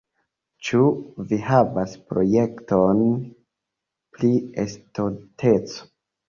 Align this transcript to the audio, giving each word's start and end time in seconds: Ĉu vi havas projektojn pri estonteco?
Ĉu 0.67 0.79
vi 1.31 1.37
havas 1.49 1.93
projektojn 2.13 3.03
pri 4.17 4.33
estonteco? 4.65 5.87